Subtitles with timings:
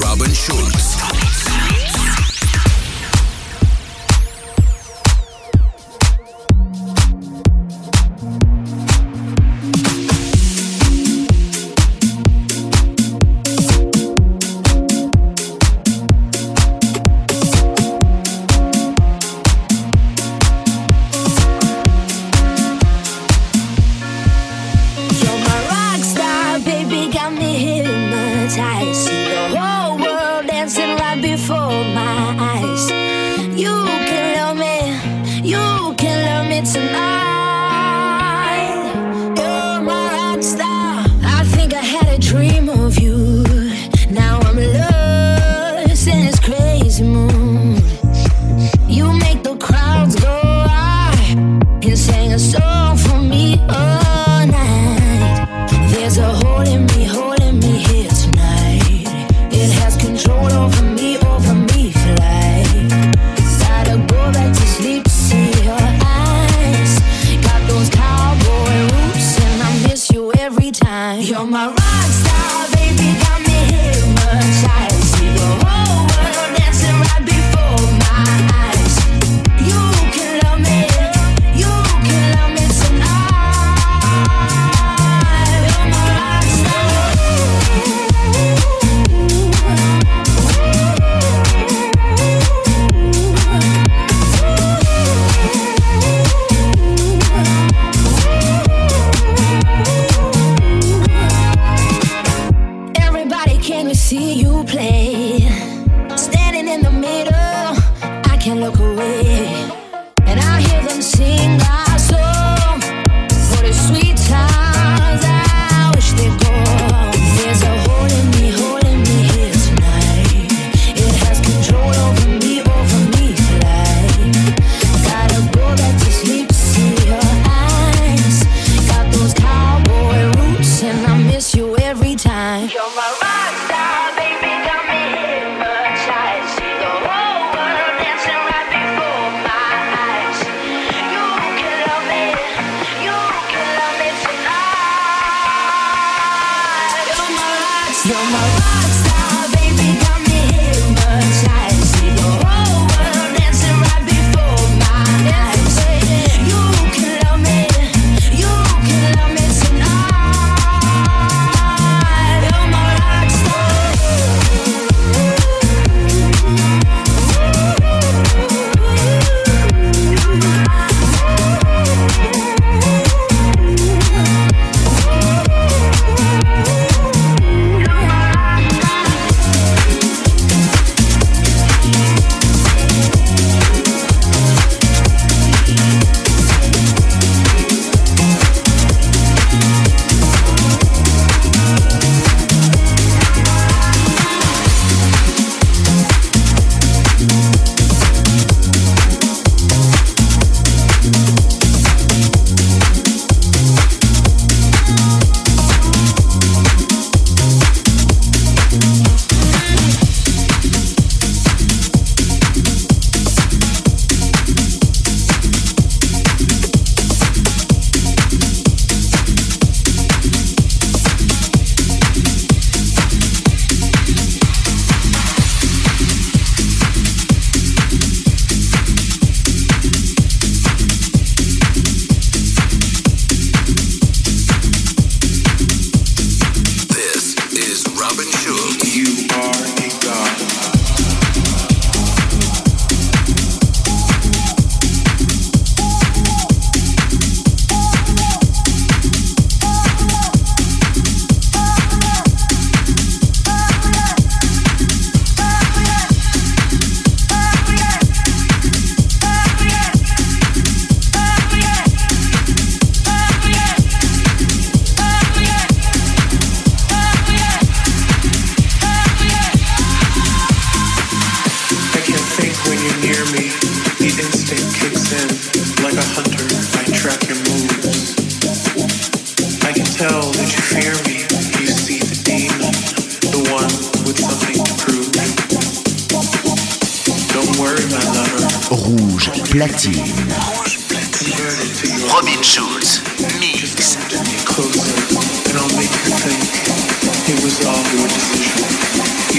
[0.00, 1.87] Robin Schulz.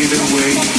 [0.10, 0.79] fade way.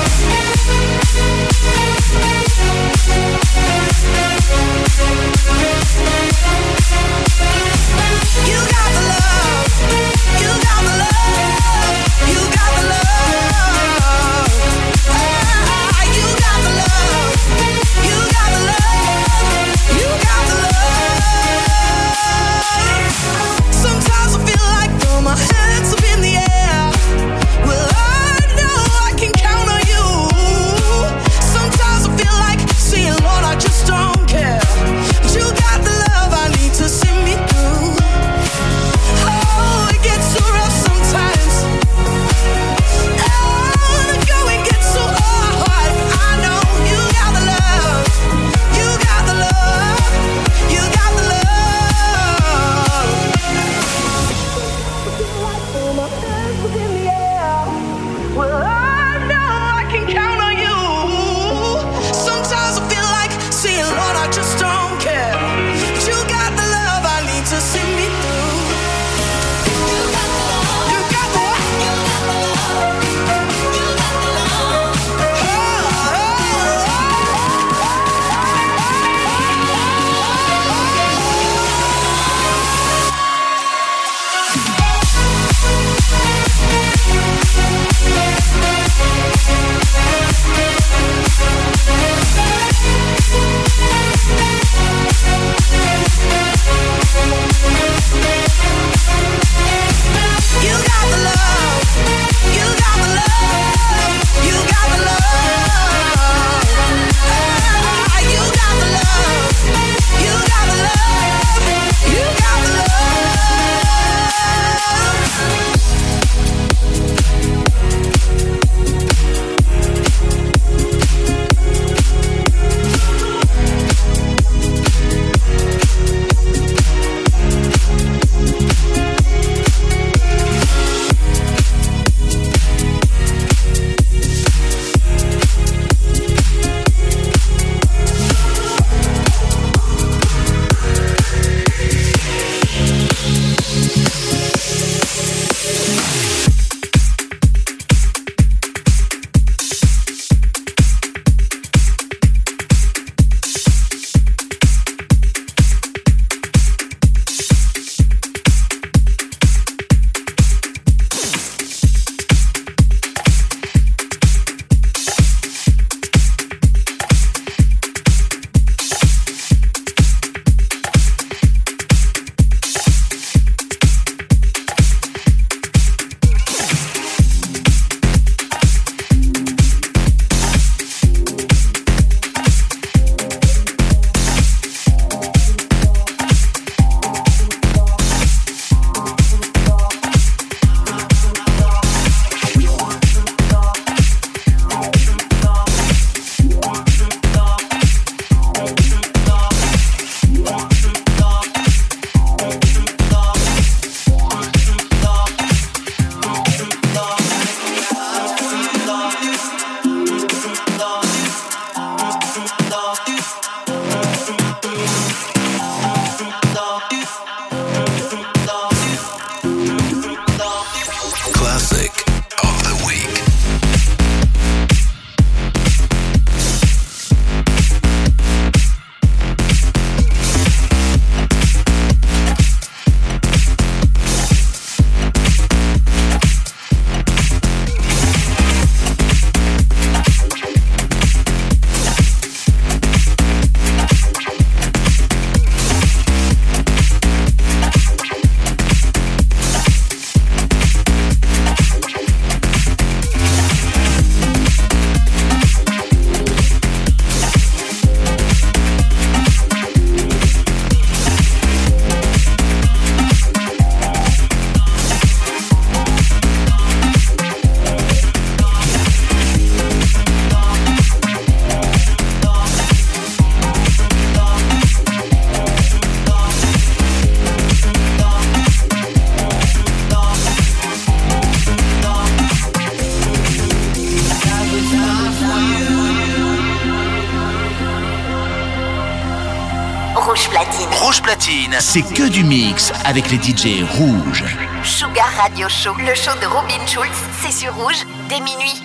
[291.73, 294.25] C'est que du mix avec les DJ rouges.
[294.61, 298.61] Sugar Radio Show, le show de Robin Schulz, c'est sur Rouge dès minuit.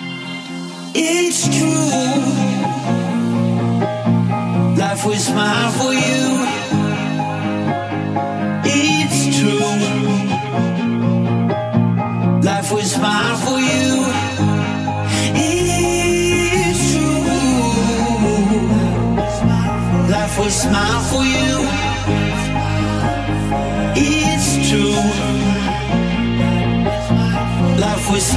[0.93, 2.19] It's true.
[4.75, 6.47] Life was smile for you.
[8.65, 9.77] It's true.
[12.41, 13.56] Life was smile for you.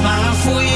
[0.03, 0.70] my foot.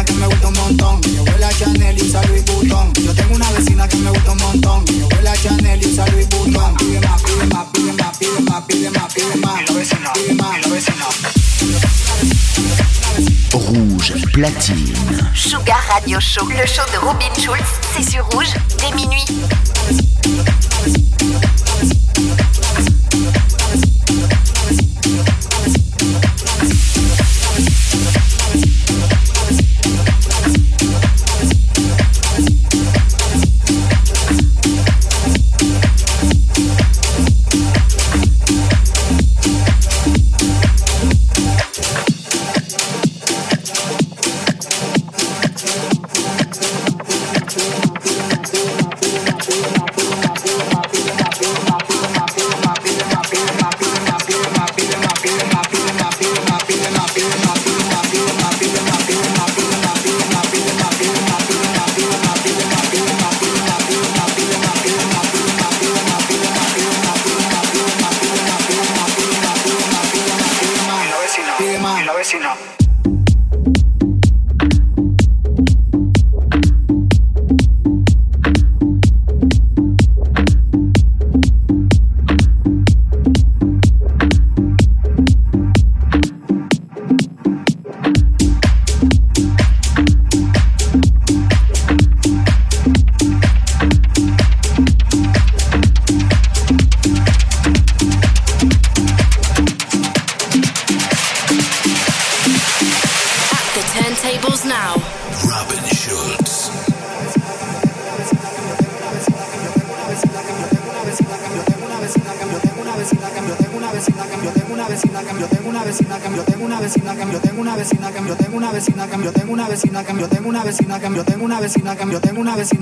[0.00, 1.00] Vecina que me gusta un montón.
[1.04, 2.92] Ella huele a Chanel y usa Louis Vuitton.
[2.94, 4.84] Yo tengo una vecina que me gusta un montón.
[4.88, 6.76] Ella huele a Chanel y usa Louis Vuitton.
[6.76, 9.60] Pide más, pide más, pide más, pide más, pide más, pide más.
[9.60, 11.06] Y la vecina, pide más, y la vecina.
[13.52, 14.92] Rouge platine.
[15.34, 19.24] Sugar Radio Show, le show de Robin Schulz, c'est sur Rouge dès minuit.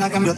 [0.08, 0.37] la cambió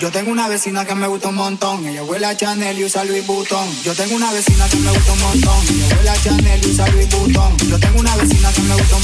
[0.00, 3.04] yo tengo una vecina que me gusta un montón, ella huele a Chanel y usa
[3.04, 3.68] Louis Vuitton.
[3.82, 6.88] Yo tengo una vecina que me gusta un montón, ella huele a Chanel y usa
[6.88, 7.56] Louis Vuitton.
[7.68, 8.96] Yo tengo una vecina que me gusta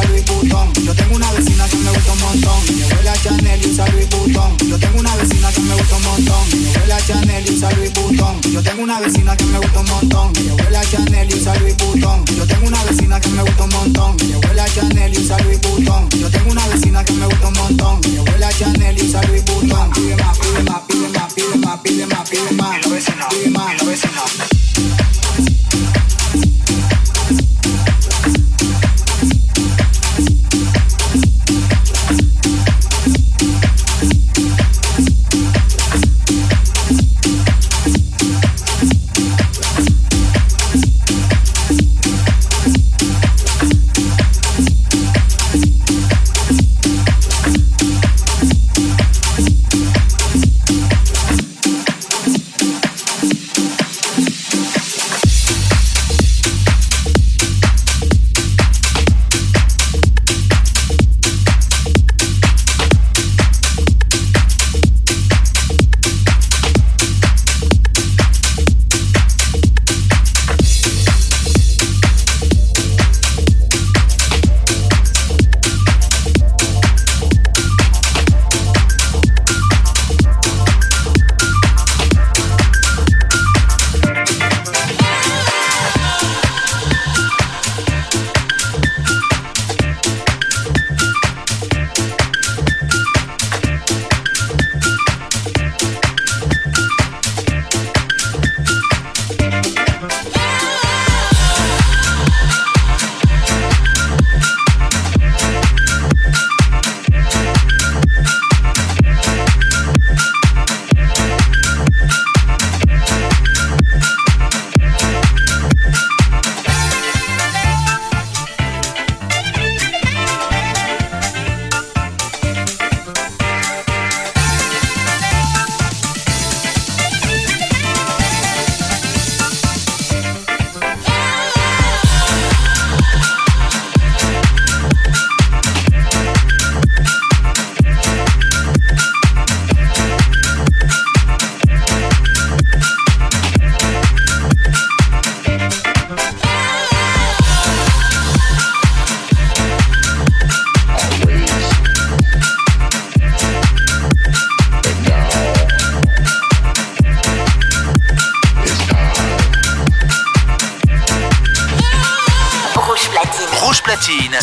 [0.00, 0.72] usa Louis Vuitton.
[0.84, 3.88] Yo tengo una vecina que me gusta un montón, ella huele a Chanel y usa
[3.88, 4.56] Louis Vuitton.
[4.68, 7.70] Yo tengo una vecina que me gusta un montón, ella huele a Chanel y usa
[7.72, 8.40] Louis Vuitton.
[8.52, 11.54] Yo tengo una vecina que me gusta un montón, ella huele a Chanel y usa
[11.56, 12.24] Louis Vuitton.
[12.26, 15.38] Yo tengo una vecina que me gusta un montón, ella huele a Chanel y usa
[15.38, 16.08] Louis Vuitton.
[16.10, 19.22] Yo tengo una vecina que me gusta un montón, ella huele a Chanel y usa
[19.22, 19.90] Louis Vuitton.
[19.92, 22.86] Pide más, pide más, pide más, pide más, pide más, pide más.
[22.86, 24.69] La vecina, pide más,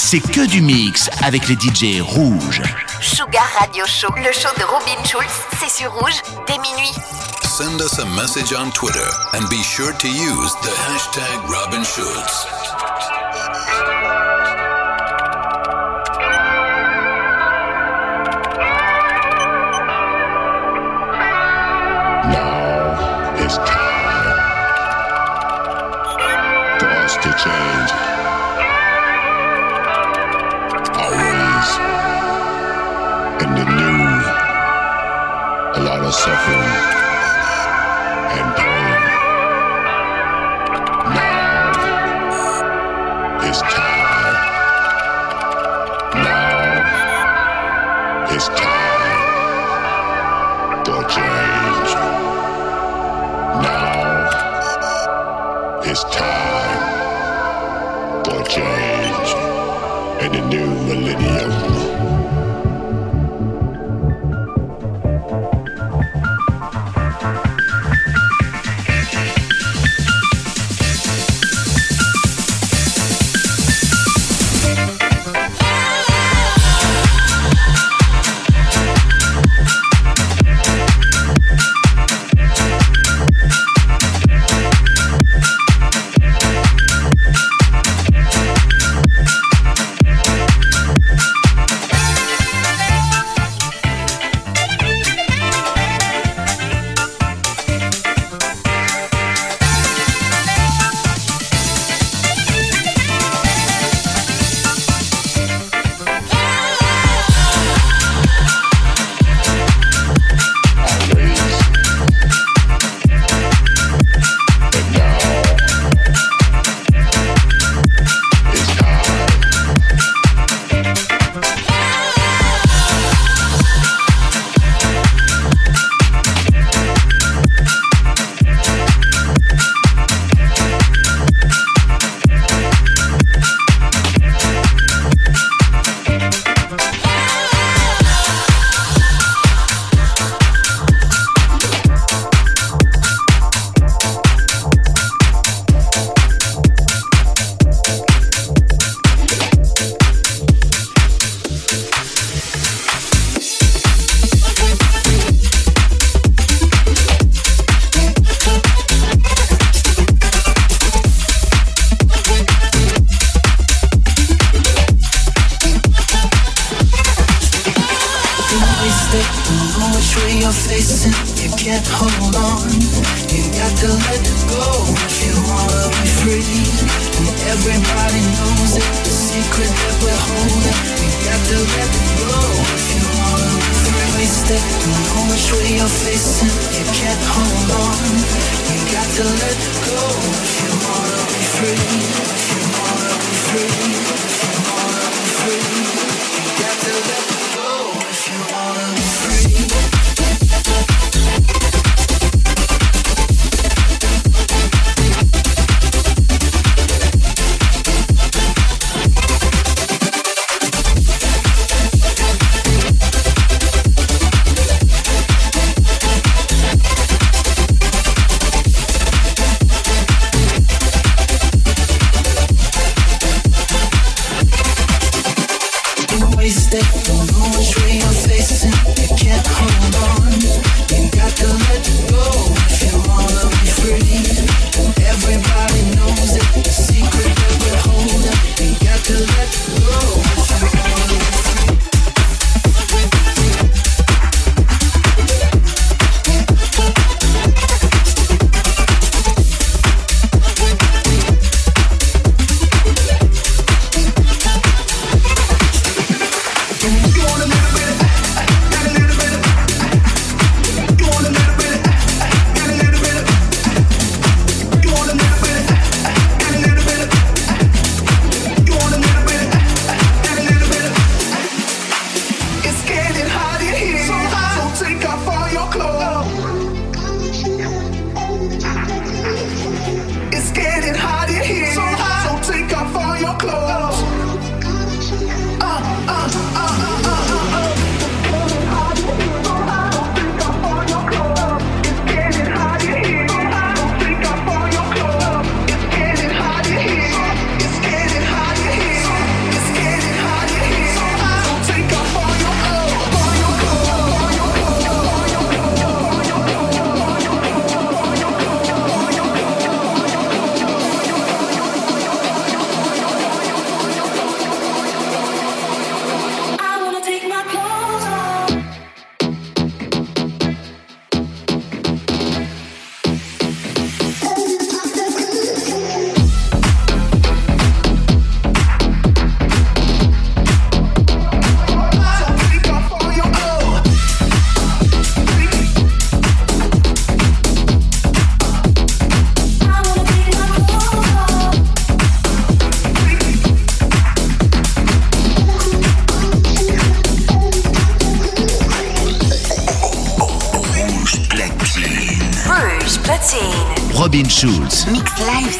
[0.09, 2.61] c'est que du mix avec les DJ rouges.
[3.01, 5.27] Sugar Radio Show, le show de Robin Schulz,
[5.59, 6.93] c'est sur rouge dès minuit.
[7.43, 12.66] Send us a message on Twitter and be sure to use the hashtag Robin Schulz.
[60.19, 61.26] and a new millennium.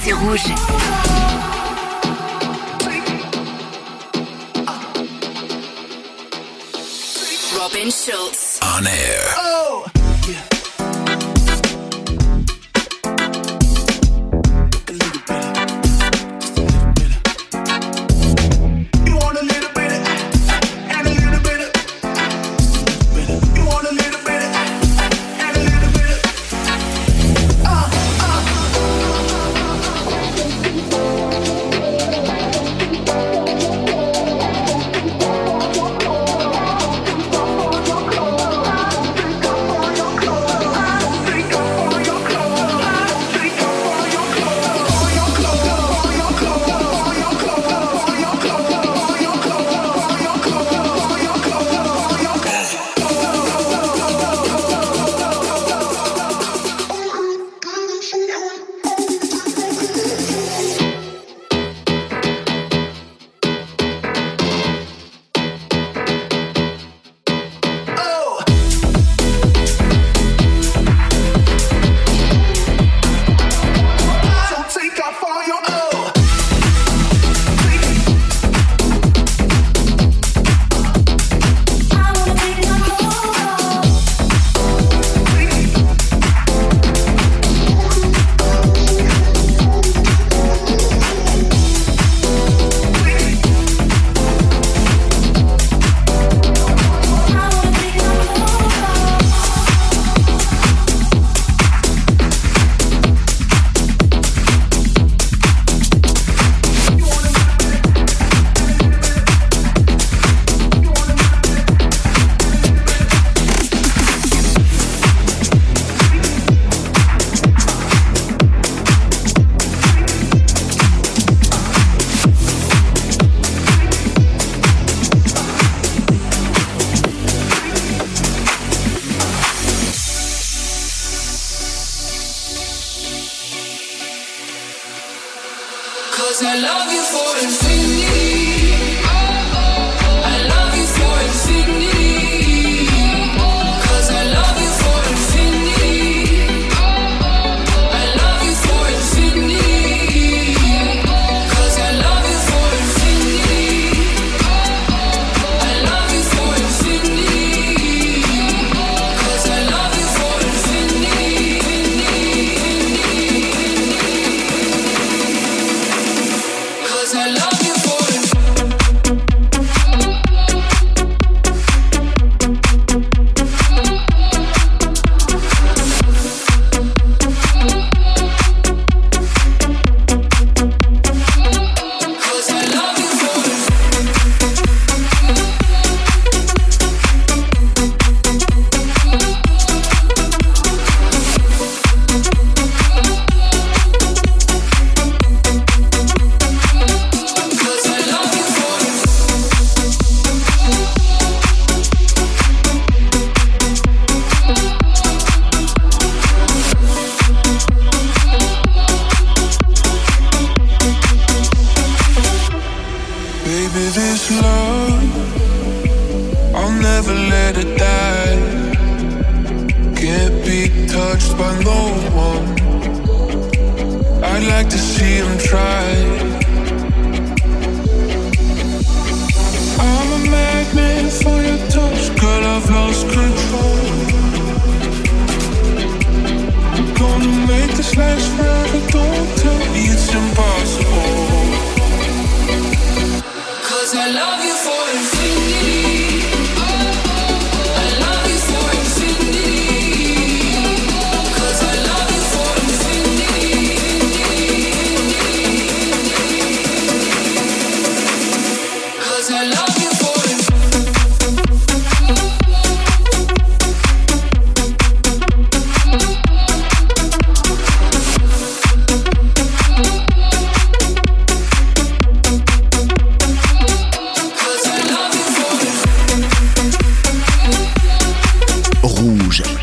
[0.04, 0.57] Sur rouge.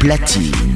[0.05, 0.74] platine.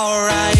[0.00, 0.59] alright.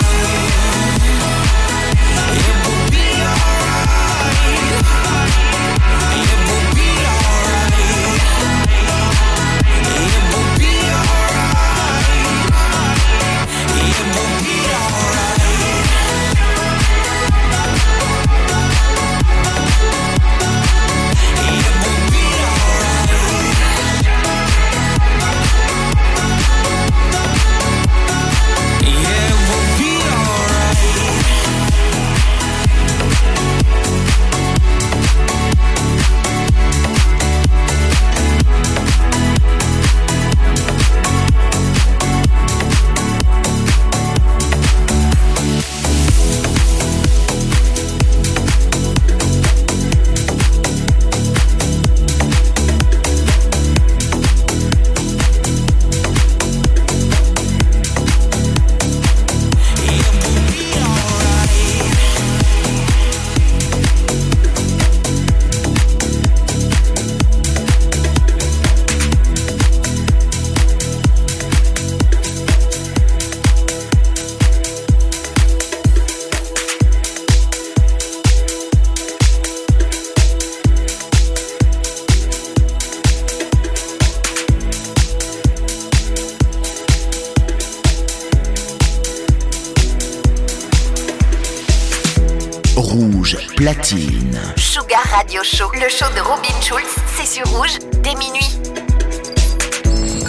[94.55, 98.49] Sugar Radio Show, le show de Robin Schulz, c'est sur rouge dès minuit.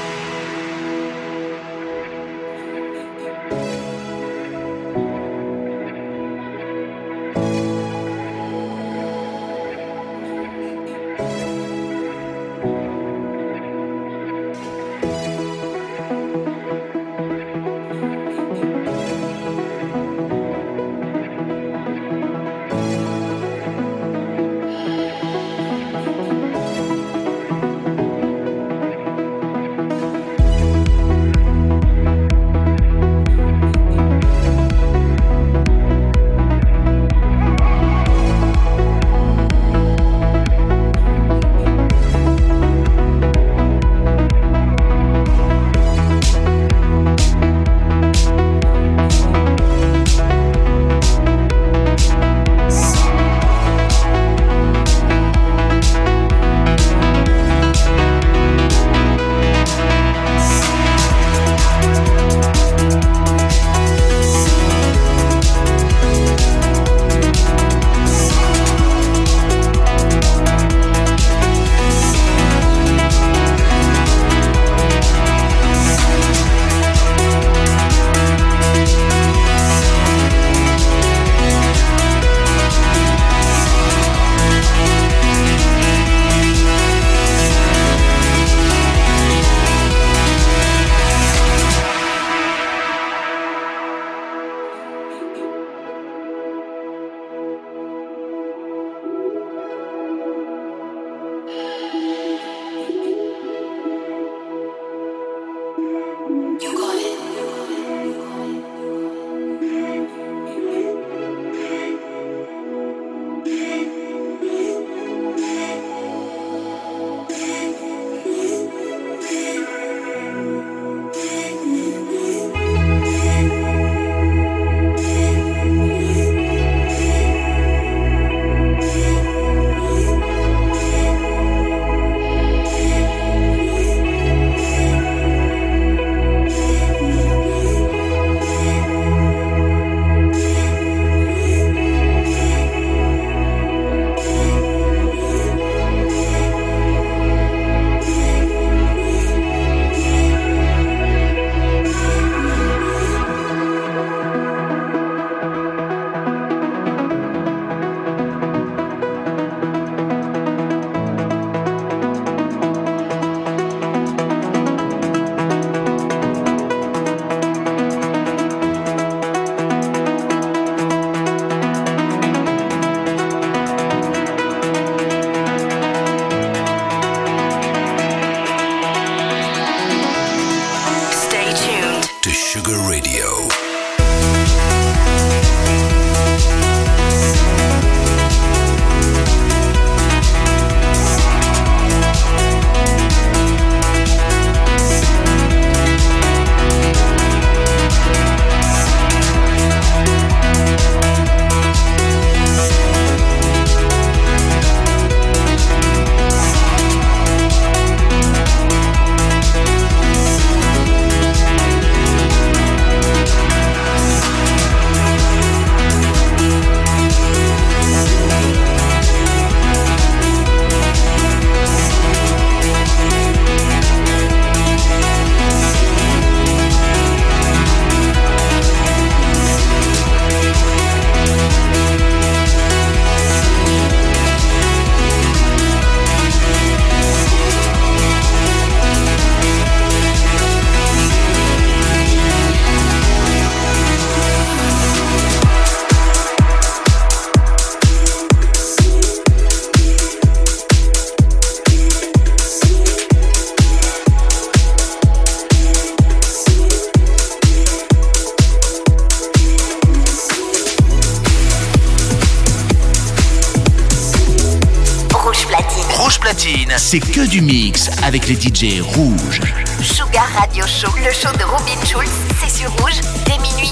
[268.05, 269.41] avec les DJ rouges.
[269.81, 273.71] Sugar Radio Show, le show de Robin Schulz, c'est sur rouge dès minuit.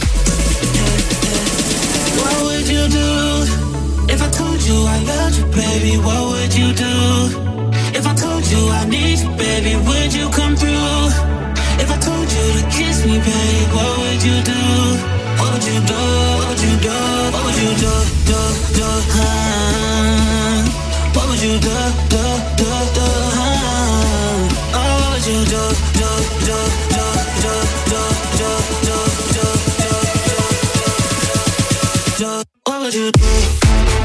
[2.17, 3.43] What would you do
[4.09, 5.97] if I told you I loved you, baby?
[5.97, 7.29] What would you do
[7.93, 9.75] if I told you I need you, baby?
[9.75, 11.11] Would you come through?
[11.79, 14.61] If I told you to kiss me, baby, what would you do?
[15.37, 16.01] What would you do?
[16.39, 16.97] What would you do?
[17.33, 17.93] What would you do?
[18.25, 18.39] Do
[18.73, 18.89] do?
[19.13, 20.65] Huh?
[21.13, 21.77] What would you do?
[22.09, 22.23] Do
[22.57, 22.65] do
[22.95, 23.07] do?
[23.37, 23.52] Huh?
[25.25, 25.73] you do,
[32.93, 33.11] you.
[33.11, 34.02] do,